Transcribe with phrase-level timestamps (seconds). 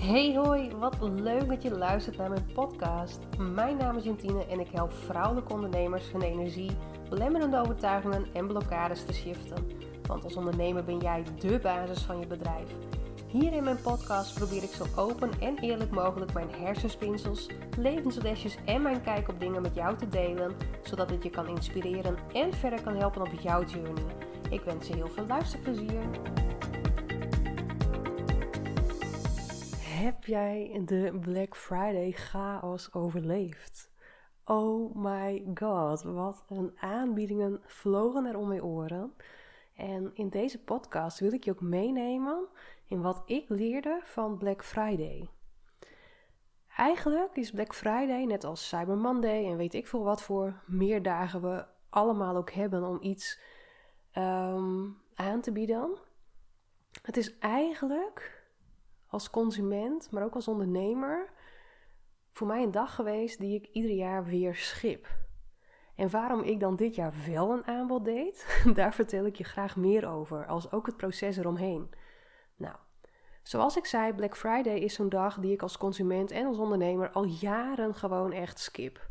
[0.00, 3.18] Hey hoi, wat leuk dat je luistert naar mijn podcast.
[3.38, 6.70] Mijn naam is Jantine en ik help vrouwelijke ondernemers hun energie,
[7.08, 9.66] belemmerende overtuigingen en blokkades te shiften.
[10.06, 12.70] Want als ondernemer ben jij dé basis van je bedrijf.
[13.26, 17.48] Hier in mijn podcast probeer ik zo open en eerlijk mogelijk mijn hersenspinsels,
[17.78, 22.16] levenslesjes en mijn kijk op dingen met jou te delen, zodat het je kan inspireren
[22.32, 24.04] en verder kan helpen op jouw journey.
[24.50, 26.02] Ik wens je heel veel luisterplezier.
[30.00, 33.90] Heb jij de Black Friday chaos overleefd?
[34.44, 39.14] Oh my god, wat een aanbiedingen vlogen er om mijn oren.
[39.76, 42.46] En in deze podcast wil ik je ook meenemen
[42.86, 45.28] in wat ik leerde van Black Friday.
[46.76, 51.02] Eigenlijk is Black Friday, net als Cyber Monday en weet ik veel wat voor meer
[51.02, 53.40] dagen we allemaal ook hebben om iets
[54.12, 55.98] ehm, aan te bieden.
[57.02, 58.39] Het is eigenlijk
[59.10, 61.32] als consument, maar ook als ondernemer,
[62.32, 65.06] voor mij een dag geweest die ik ieder jaar weer schip.
[65.94, 69.76] En waarom ik dan dit jaar wel een aanbod deed, daar vertel ik je graag
[69.76, 71.90] meer over, als ook het proces eromheen.
[72.56, 72.76] Nou,
[73.42, 77.10] zoals ik zei, Black Friday is zo'n dag die ik als consument en als ondernemer
[77.10, 79.08] al jaren gewoon echt skip.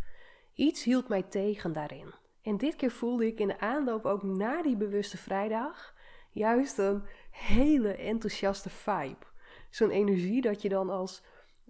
[0.54, 2.14] Iets hield mij tegen daarin.
[2.42, 5.96] En dit keer voelde ik in de aanloop ook na die bewuste vrijdag
[6.32, 9.26] juist een hele enthousiaste vibe
[9.70, 11.24] zo'n energie dat je dan als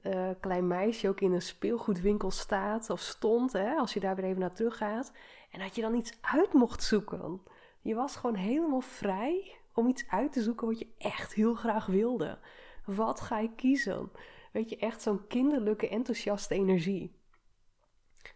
[0.03, 4.25] uh, klein meisje ook in een speelgoedwinkel staat of stond, hè, als je daar weer
[4.25, 5.11] even naar terug gaat.
[5.51, 7.41] En dat je dan iets uit mocht zoeken.
[7.81, 11.85] Je was gewoon helemaal vrij om iets uit te zoeken wat je echt heel graag
[11.85, 12.39] wilde.
[12.85, 14.11] Wat ga je kiezen?
[14.51, 17.17] Weet je, echt zo'n kinderlijke, enthousiaste energie.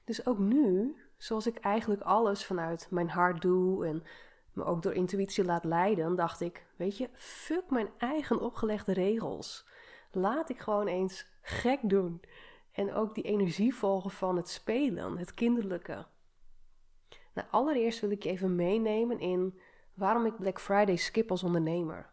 [0.03, 4.03] Dus ook nu, zoals ik eigenlijk alles vanuit mijn hart doe en
[4.53, 9.65] me ook door intuïtie laat leiden, dacht ik: Weet je, fuck mijn eigen opgelegde regels.
[10.11, 12.21] Laat ik gewoon eens gek doen.
[12.71, 16.05] En ook die energie volgen van het spelen, het kinderlijke.
[17.33, 19.59] Nou, allereerst wil ik je even meenemen in
[19.93, 22.11] waarom ik Black Friday skip als ondernemer.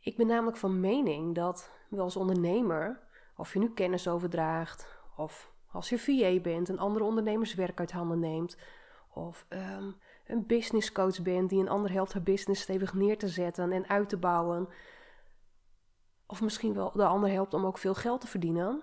[0.00, 3.00] Ik ben namelijk van mening dat we als ondernemer,
[3.36, 7.92] of je nu kennis overdraagt, of als je VA bent en andere ondernemers werk uit
[7.92, 8.58] handen neemt,
[9.14, 9.96] of um,
[10.26, 13.88] een business coach bent die een ander helpt haar business stevig neer te zetten en
[13.88, 14.68] uit te bouwen.
[16.26, 18.82] Of misschien wel de ander helpt om ook veel geld te verdienen.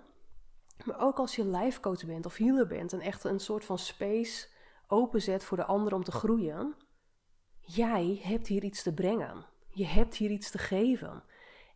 [0.84, 3.78] Maar ook als je life coach bent of healer bent en echt een soort van
[3.78, 4.48] space
[4.86, 6.74] openzet voor de ander om te groeien.
[7.60, 9.44] Jij hebt hier iets te brengen.
[9.70, 11.22] Je hebt hier iets te geven.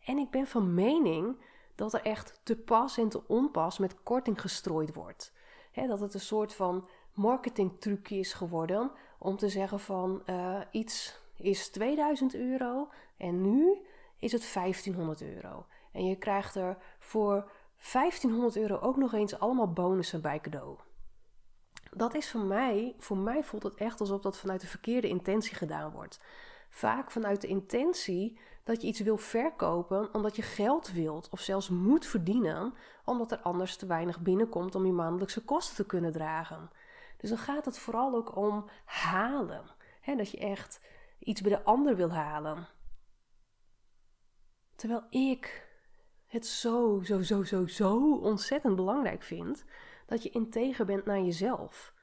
[0.05, 1.43] En ik ben van mening
[1.75, 5.33] dat er echt te pas en te onpas met korting gestrooid wordt.
[5.73, 11.69] dat het een soort van marketingtrucje is geworden om te zeggen van uh, iets is
[11.69, 13.77] 2000 euro en nu
[14.17, 15.65] is het 1500 euro.
[15.91, 17.51] En je krijgt er voor
[17.91, 20.77] 1500 euro ook nog eens allemaal bonussen bij cadeau.
[21.91, 25.55] Dat is voor mij, voor mij voelt het echt alsof dat vanuit de verkeerde intentie
[25.55, 26.19] gedaan wordt.
[26.69, 31.69] Vaak vanuit de intentie dat je iets wil verkopen omdat je geld wilt of zelfs
[31.69, 32.73] moet verdienen,
[33.05, 36.69] omdat er anders te weinig binnenkomt om je maandelijkse kosten te kunnen dragen.
[37.19, 39.63] Dus dan gaat het vooral ook om halen.
[40.17, 40.81] dat je echt
[41.19, 42.67] iets bij de ander wil halen.
[44.75, 45.67] Terwijl ik
[46.25, 49.65] het zo, zo, zo, zo, zo ontzettend belangrijk vind
[50.05, 51.93] dat je integer bent naar jezelf.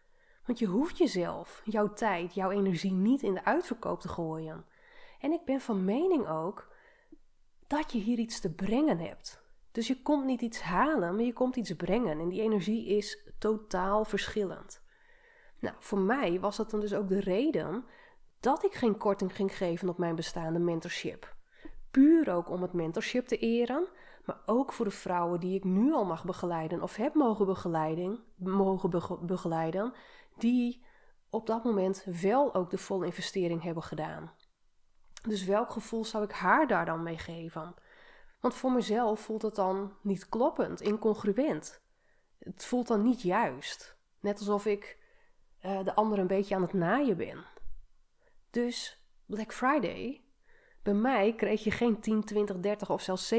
[0.44, 4.65] Want je hoeft jezelf, jouw tijd, jouw energie niet in de uitverkoop te gooien.
[5.21, 6.75] En ik ben van mening ook
[7.66, 9.44] dat je hier iets te brengen hebt.
[9.72, 12.21] Dus je komt niet iets halen, maar je komt iets brengen.
[12.21, 14.84] En die energie is totaal verschillend.
[15.59, 17.84] Nou, voor mij was dat dan dus ook de reden
[18.41, 21.34] dat ik geen korting ging geven op mijn bestaande mentorship.
[21.91, 23.89] Puur ook om het mentorship te eren,
[24.25, 28.25] maar ook voor de vrouwen die ik nu al mag begeleiden of heb mogen, begeleiden,
[28.37, 28.91] mogen
[29.27, 29.93] begeleiden,
[30.37, 30.84] die
[31.31, 34.31] op dat moment wel ook de volle investering hebben gedaan.
[35.22, 37.75] Dus welk gevoel zou ik haar daar dan mee geven?
[38.41, 41.80] Want voor mezelf voelt het dan niet kloppend, incongruent.
[42.39, 43.97] Het voelt dan niet juist.
[44.21, 44.98] Net alsof ik
[45.66, 47.45] uh, de ander een beetje aan het naaien ben.
[48.51, 50.24] Dus Black Friday,
[50.83, 53.39] bij mij kreeg je geen 10, 20, 30 of zelfs 70%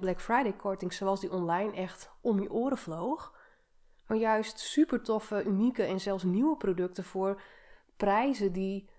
[0.00, 3.34] Black Friday korting zoals die online echt om je oren vloog.
[4.06, 7.42] Maar juist super toffe, unieke en zelfs nieuwe producten voor
[7.96, 8.90] prijzen die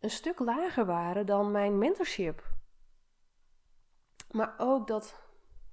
[0.00, 2.52] een stuk lager waren dan mijn mentorship.
[4.30, 5.22] Maar ook dat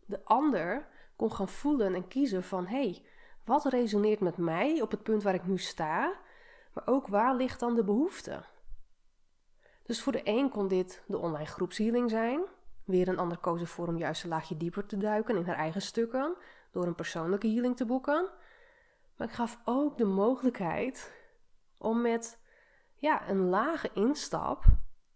[0.05, 3.05] de ander kon gaan voelen en kiezen van hé, hey,
[3.45, 6.19] wat resoneert met mij op het punt waar ik nu sta,
[6.73, 8.43] maar ook waar ligt dan de behoefte?
[9.83, 12.41] Dus voor de een kon dit de online groepshealing zijn,
[12.91, 15.81] Weer een ander koos ervoor om juist een laagje dieper te duiken in haar eigen
[15.81, 16.35] stukken,
[16.71, 18.29] door een persoonlijke healing te boeken.
[19.17, 21.13] Maar ik gaf ook de mogelijkheid
[21.77, 22.39] om met
[22.95, 24.63] ja, een lage instap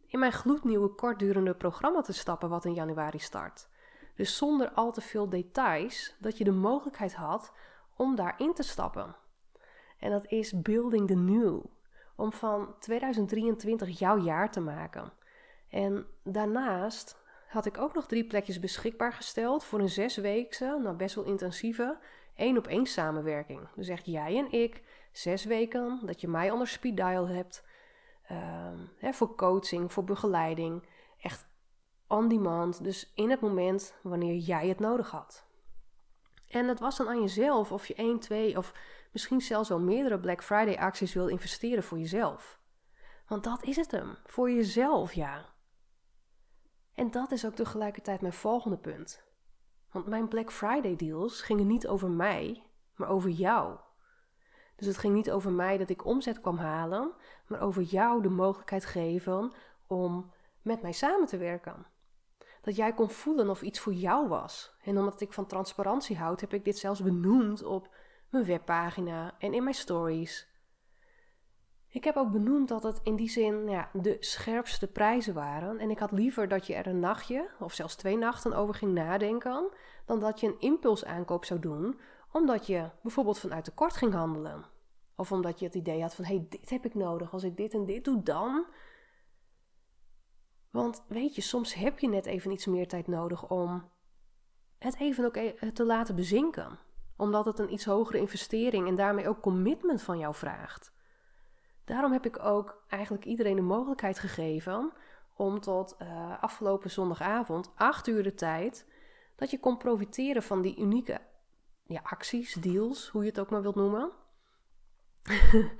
[0.07, 3.67] in mijn gloednieuwe kortdurende programma te stappen wat in januari start.
[4.15, 7.51] Dus zonder al te veel details, dat je de mogelijkheid had
[7.95, 9.15] om daarin te stappen.
[9.99, 11.59] En dat is Building the New.
[12.15, 15.13] Om van 2023 jouw jaar te maken.
[15.69, 21.15] En daarnaast had ik ook nog drie plekjes beschikbaar gesteld voor een zesweekse, nou best
[21.15, 21.97] wel intensieve,
[22.35, 23.67] één op één samenwerking.
[23.75, 27.63] Dus echt jij en ik, zes weken, dat je mij onder speed dial hebt.
[28.27, 30.87] Ehm, hè, voor coaching, voor begeleiding.
[31.21, 31.47] Echt
[32.07, 35.45] on demand, dus in het moment wanneer jij het nodig had.
[36.49, 38.73] En het was dan aan jezelf of je één, twee of
[39.15, 42.59] misschien zelfs wel meerdere Black Friday acties wil investeren voor jezelf.
[43.27, 45.45] Want dat is het hem, voor jezelf ja.
[46.93, 49.23] En dat is ook tegelijkertijd mijn volgende punt.
[49.91, 52.63] Want mijn Black Friday deals gingen niet over mij,
[52.95, 53.77] maar over jou.
[54.75, 57.13] Dus het ging niet over mij dat ik omzet kwam halen,
[57.47, 59.53] maar over jou de mogelijkheid geven
[59.87, 60.31] om
[60.61, 61.85] met mij samen te werken.
[62.61, 64.75] Dat jij kon voelen of iets voor jou was.
[64.81, 67.89] En omdat ik van transparantie houd, heb ik dit zelfs benoemd op
[68.29, 70.47] mijn webpagina en in mijn stories.
[71.87, 75.79] Ik heb ook benoemd dat het in die zin ja, de scherpste prijzen waren.
[75.79, 78.93] En ik had liever dat je er een nachtje of zelfs twee nachten over ging
[78.93, 79.69] nadenken,
[80.05, 81.99] dan dat je een impulsaankoop zou doen,
[82.31, 84.65] omdat je bijvoorbeeld vanuit tekort ging handelen.
[85.15, 87.33] Of omdat je het idee had van hé, hey, dit heb ik nodig.
[87.33, 88.65] Als ik dit en dit doe, dan.
[90.69, 93.89] Want weet je, soms heb je net even iets meer tijd nodig om
[94.77, 96.79] het even ook e-, te laten bezinken.
[97.17, 100.93] Omdat het een iets hogere investering en daarmee ook commitment van jou vraagt.
[101.85, 104.93] Daarom heb ik ook eigenlijk iedereen de mogelijkheid gegeven
[105.35, 108.87] om tot uh, afgelopen zondagavond, acht uur de tijd,
[109.35, 111.21] dat je kon profiteren van die unieke
[111.83, 114.11] ja, acties, deals, hoe je het ook maar wilt noemen.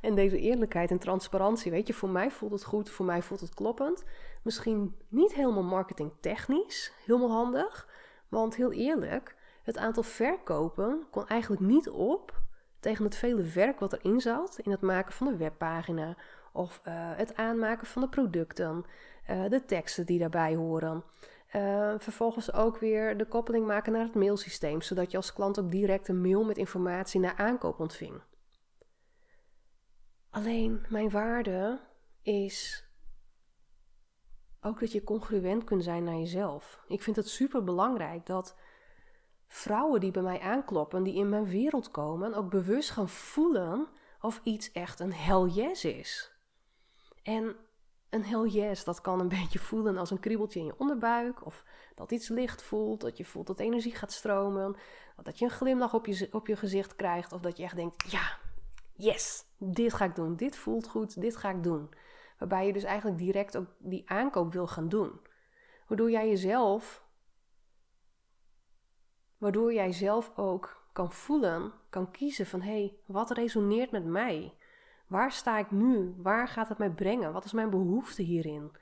[0.00, 3.40] en deze eerlijkheid en transparantie, weet je, voor mij voelt het goed, voor mij voelt
[3.40, 4.04] het kloppend.
[4.42, 7.88] Misschien niet helemaal marketingtechnisch, helemaal handig,
[8.28, 12.40] want heel eerlijk, het aantal verkopen kon eigenlijk niet op
[12.80, 16.16] tegen het vele werk wat erin zat in het maken van de webpagina
[16.52, 18.84] of uh, het aanmaken van de producten,
[19.30, 21.04] uh, de teksten die daarbij horen.
[21.54, 25.70] Uh, vervolgens ook weer de koppeling maken naar het mailsysteem, zodat je als klant ook
[25.70, 28.20] direct een mail met informatie naar aankoop ontving.
[30.30, 31.80] Alleen mijn waarde
[32.22, 32.86] is
[34.60, 36.84] ook dat je congruent kunt zijn naar jezelf.
[36.88, 38.56] Ik vind het super belangrijk dat
[39.52, 43.88] vrouwen die bij mij aankloppen, die in mijn wereld komen, ook bewust gaan voelen
[44.20, 46.32] of iets echt een hell yes is.
[47.22, 47.56] En
[48.10, 51.64] een hell yes, dat kan een beetje voelen als een kriebeltje in je onderbuik, of
[51.94, 54.76] dat iets licht voelt, dat je voelt dat energie gaat stromen,
[55.22, 58.10] dat je een glimlach op je, op je gezicht krijgt, of dat je echt denkt,
[58.10, 58.38] ja,
[58.92, 61.90] yes, dit ga ik doen, dit voelt goed, dit ga ik doen.
[62.38, 65.20] Waarbij je dus eigenlijk direct ook die aankoop wil gaan doen.
[65.86, 67.02] Waardoor jij jezelf
[69.42, 74.54] Waardoor jij zelf ook kan voelen, kan kiezen van hé, hey, wat resoneert met mij?
[75.06, 76.14] Waar sta ik nu?
[76.18, 77.32] Waar gaat het mij brengen?
[77.32, 78.72] Wat is mijn behoefte hierin?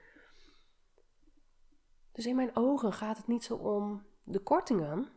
[2.13, 5.09] Dus in mijn ogen gaat het niet zo om de kortingen,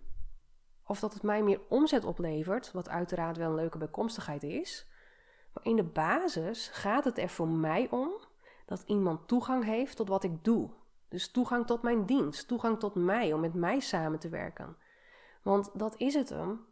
[0.84, 4.88] of dat het mij meer omzet oplevert, wat uiteraard wel een leuke bijkomstigheid is.
[5.54, 8.12] Maar in de basis gaat het er voor mij om
[8.66, 10.70] dat iemand toegang heeft tot wat ik doe.
[11.10, 14.78] Dus toegang tot mijn dienst, toegang tot mij, om met mij samen te werken.
[15.44, 16.66] Want dat is het hem.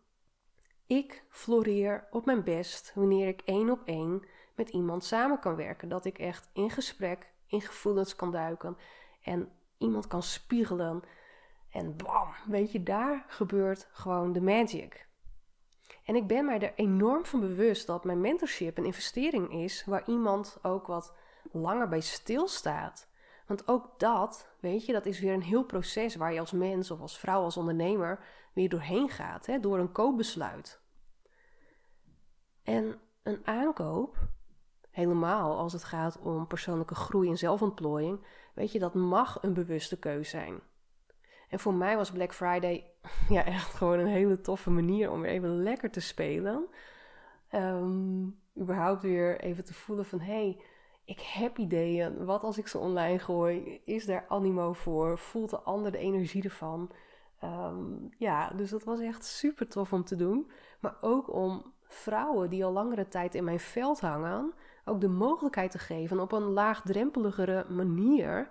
[0.88, 4.26] Ik floreer op mijn best wanneer ik één op één
[4.56, 5.90] met iemand samen kan werken.
[5.90, 8.78] Dat ik echt in gesprek, in gevoelens kan duiken
[9.24, 11.02] en iemand kan spiegelen.
[11.70, 15.08] En bam, weet je, daar gebeurt gewoon de magic.
[16.06, 20.08] En ik ben mij er enorm van bewust dat mijn mentorship een investering is waar
[20.08, 21.14] iemand ook wat
[21.52, 23.08] langer bij stilstaat.
[23.52, 26.92] Want ook dat, weet je, dat is weer een heel proces waar je als mens
[26.92, 28.20] of als vrouw, als ondernemer
[28.54, 30.82] weer doorheen gaat, hè, door een koopbesluit.
[32.64, 34.18] En een aankoop,
[34.90, 40.00] helemaal als het gaat om persoonlijke groei en zelfontplooiing, weet je, dat mag een bewuste
[40.00, 40.60] keuze zijn.
[41.50, 42.86] En voor mij was Black Friday
[43.30, 46.68] ja, echt gewoon een hele toffe manier om weer even lekker te spelen.
[47.52, 50.62] Um, überhaupt weer even te voelen van hé, hey,
[51.12, 52.26] ik heb ideeën.
[52.26, 53.82] Wat als ik ze online gooi?
[53.86, 55.18] Is daar animo voor?
[55.18, 56.92] Voelt de ander de energie ervan?
[57.40, 60.52] Ehm, ja, dus dat was echt super tof om te doen.
[60.80, 64.54] Maar ook om vrouwen die al langere tijd in mijn veld hangen,
[64.86, 68.50] ook de mogelijkheid te geven op een laagdrempeligere manier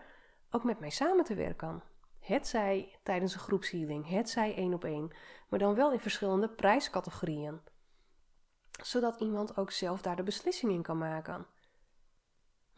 [0.50, 1.82] ook met mij samen te werken.
[2.20, 5.10] Het zij tijdens een groepshealing, het zij één op één,
[5.48, 7.60] maar dan wel in verschillende prijscategorieën.
[8.82, 11.46] Zodat iemand ook zelf daar de beslissing in kan maken.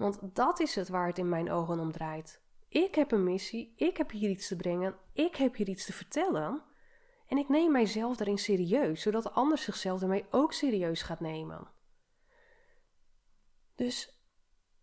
[0.02, 2.40] Want dat is het waar het in mijn ogen om draait.
[2.68, 5.92] Ik heb een missie, ik heb hier iets te brengen, ik heb hier iets te
[5.92, 6.62] vertellen.
[7.26, 11.68] En ik neem mijzelf daarin serieus, zodat de ander zichzelf daarmee ook serieus gaat nemen.
[13.74, 14.22] Dus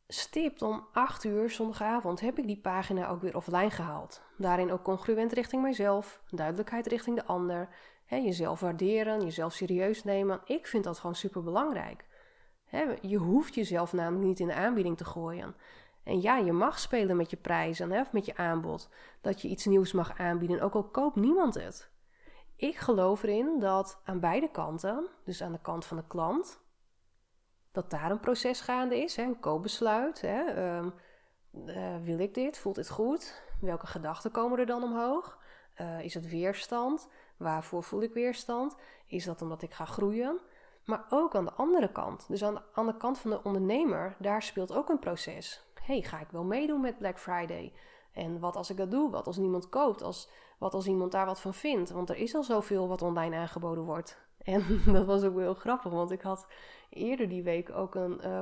[0.08, 4.22] stipt om 8 uur zondagavond heb ik die pagina ook weer offline gehaald.
[4.38, 10.42] Daarin ook congruent richting mijzelf, duidelijkheid richting de ander, hè, jezelf waarderen, jezelf serieus nemen.
[10.46, 12.08] Ik vind dat gewoon super belangrijk.
[13.02, 15.56] Je hoeft jezelf namelijk niet in de aanbieding te gooien.
[16.04, 18.90] En ja, je mag spelen met je prijzen hè, of met je aanbod.
[19.22, 21.90] Dat je iets nieuws mag aanbieden, ook al koopt niemand het.
[22.56, 26.62] Ik geloof erin dat aan beide kanten, dus aan de kant van de klant,
[27.72, 30.24] dat daar een proces gaande is, een koopbesluit.
[30.24, 30.90] Ehm,
[31.66, 32.58] eh, wil ik dit?
[32.58, 33.44] Voelt dit goed?
[33.62, 35.38] Welke gedachten komen er dan omhoog?
[35.82, 37.08] Uh, is het weerstand?
[37.38, 38.76] Waarvoor voel ik weerstand?
[39.06, 40.40] Is dat omdat ik ga groeien?
[40.90, 44.74] Maar ook aan de andere kant, dus aan de, kant van de ondernemer, daar speelt
[44.74, 45.64] ook een proces.
[45.84, 47.74] hey, ga ik wel meedoen met Black Friday?
[48.14, 49.12] En wat als ik dat doe?
[49.12, 50.02] Wat als niemand koopt?
[50.02, 51.90] Als, wat als iemand daar wat van vindt?
[51.90, 54.18] Want er is al zoveel wat online aangeboden wordt.
[54.44, 56.48] En dat was ook heel grappig, want ik had
[56.90, 58.40] eerder die week ook een uh,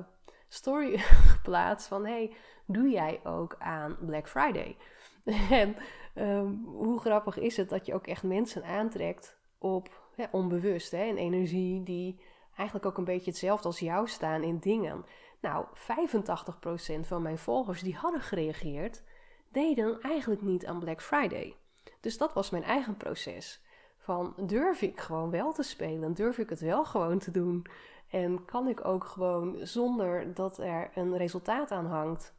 [0.47, 0.97] story
[1.33, 2.33] geplaatst van: hey,
[2.65, 4.77] doe jij ook aan Black Friday?
[5.49, 5.75] en
[6.15, 9.89] um, hoe grappig is het dat je ook echt mensen aantrekt op
[10.31, 12.19] onbewust, hè, een energie die
[12.57, 15.05] eigenlijk ook een beetje hetzelfde als jou staan in dingen.
[15.41, 19.03] Nou, 85% van mijn volgers die hadden gereageerd,
[19.51, 21.55] deden eigenlijk niet aan Black Friday.
[21.99, 23.61] Dus dat was mijn eigen proces.
[23.97, 26.13] Van durf ik gewoon wel te spelen?
[26.13, 27.65] Durf ik het wel gewoon te doen?
[28.09, 32.35] En kan ik ook gewoon zonder dat er een resultaat aan hangt,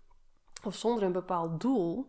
[0.65, 2.07] of zonder een bepaald doel,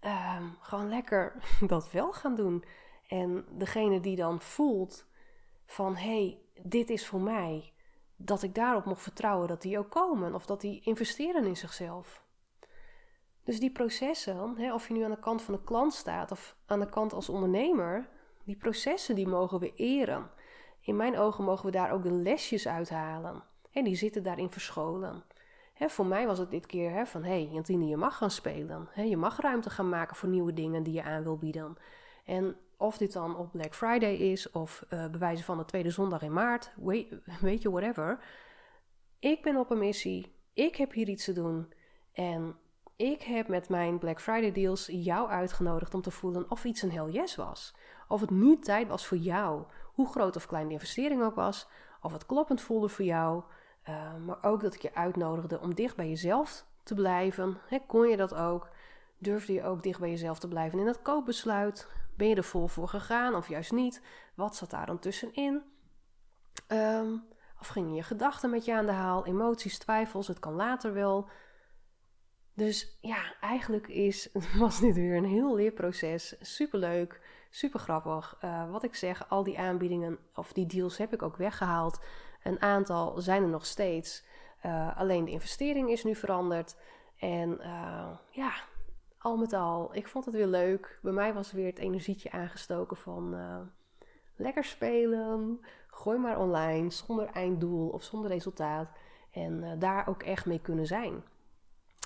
[0.00, 1.32] ehm, gewoon lekker
[1.66, 2.64] dat wel gaan doen?
[3.08, 5.06] En degene die dan voelt
[5.66, 7.72] van hé, hey, dit is voor mij,
[8.16, 12.24] dat ik daarop mag vertrouwen dat die ook komen of dat die investeren in zichzelf.
[13.44, 16.56] Dus die processen, hè, of je nu aan de kant van de klant staat of
[16.66, 18.08] aan de kant als ondernemer,
[18.44, 20.30] die processen die mogen we eren.
[20.80, 23.42] In mijn ogen mogen we daar ook de lesjes uithalen.
[23.70, 25.24] En die zitten daarin verscholen.
[25.78, 28.88] voor mij was het dit keer van, hé hey, Jantine, je mag gaan spelen.
[28.94, 31.76] je mag ruimte gaan maken voor nieuwe dingen die je aan wil bieden.
[32.24, 36.22] En of dit dan op Black Friday is of uh, bewijzen van de tweede zondag
[36.22, 36.72] in maart,
[37.40, 38.18] weet, je, whatever.
[39.18, 40.34] Ik ben op een missie.
[40.52, 41.72] Ik heb hier iets te doen.
[42.12, 42.56] En
[42.96, 46.92] ik heb met mijn Black Friday deals jou uitgenodigd om te voelen of iets een
[46.92, 47.74] hell yes was.
[48.08, 51.68] Of het nu tijd was voor jou, hoe groot of klein de investering ook was.
[52.02, 53.42] Of het kloppend voelde voor jou.
[53.88, 57.58] Uh, maar ook dat ik je uitnodigde om dicht bij jezelf te blijven.
[57.86, 58.68] kon je dat ook?
[59.18, 61.88] Durfde je ook dicht bij jezelf te blijven in het koopbesluit?
[62.16, 64.02] Ben je er vol voor gegaan of juist niet?
[64.34, 65.62] Wat zat daar dan tussenin?
[66.68, 67.24] Um,
[67.60, 69.26] of gingen je gedachten met je aan de haal?
[69.26, 71.28] Emoties, twijfels, het kan later wel.
[72.54, 76.36] Dus ja, eigenlijk is, was dit weer een heel leerproces.
[76.40, 77.20] Superleuk,
[77.50, 78.38] super grappig.
[78.44, 82.00] Uh, wat ik zeg, al die aanbiedingen of die deals heb ik ook weggehaald.
[82.42, 84.24] Een aantal zijn er nog steeds.
[84.66, 86.76] Uh, alleen de investering is nu veranderd.
[87.18, 88.52] En uh, ja,
[89.26, 90.98] al met al, ik vond het weer leuk.
[91.02, 93.36] Bij mij was weer het energietje aangestoken van
[94.36, 95.60] lekker spelen.
[95.90, 98.88] Gooi maar online, zonder einddoel of zonder resultaat.
[99.30, 101.22] En daar ook echt mee kunnen zijn.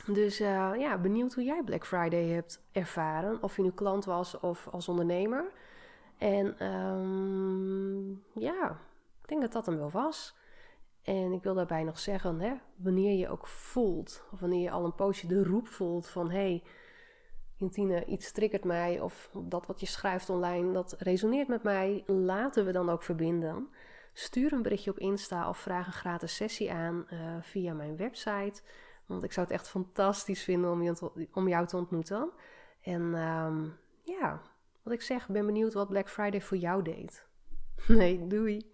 [0.06, 3.42] Dus uh, ja, benieuwd hoe jij Black Friday hebt ervaren.
[3.42, 5.44] Of je nu klant was of als ondernemer.
[6.18, 8.78] En um, ja,
[9.22, 10.38] ik denk dat dat hem wel was.
[11.02, 14.84] En ik wil daarbij nog zeggen, hè, wanneer je ook voelt, of wanneer je al
[14.84, 16.62] een poosje de roep voelt van hé, hey,
[17.60, 22.64] Jantine, iets triggert mij, of dat wat je schrijft online, dat resoneert met mij, laten
[22.64, 23.68] we dan ook verbinden.
[24.12, 28.62] Stuur een berichtje op Insta of vraag een gratis sessie aan uh, via mijn website.
[29.06, 32.30] Want ik zou het echt fantastisch vinden om, je, om jou te ontmoeten.
[32.80, 34.40] En um, ja,
[34.82, 37.28] wat ik zeg, ben benieuwd wat Black Friday voor jou deed.
[37.88, 38.70] Nee, doei.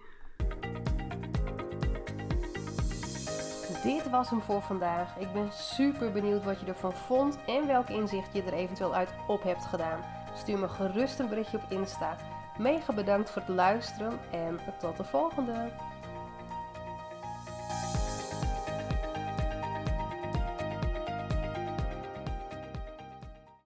[3.87, 5.16] Dit was hem voor vandaag.
[5.19, 9.14] Ik ben super benieuwd wat je ervan vond en welk inzicht je er eventueel uit
[9.26, 10.00] op hebt gedaan.
[10.35, 12.16] Stuur me gerust een berichtje op Insta.
[12.59, 15.71] Mega bedankt voor het luisteren en tot de volgende.